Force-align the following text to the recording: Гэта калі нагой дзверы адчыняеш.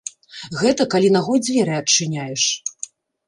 Гэта 0.61 0.87
калі 0.93 1.11
нагой 1.17 1.43
дзверы 1.47 1.73
адчыняеш. 1.81 2.47